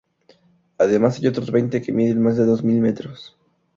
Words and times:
Además, 0.79 1.19
hay 1.19 1.27
otros 1.27 1.51
veinte 1.51 1.79
que 1.79 1.93
miden 1.93 2.23
más 2.23 2.35
de 2.35 2.45
dos 2.47 2.63
mil 2.63 2.81
metros. 2.81 3.37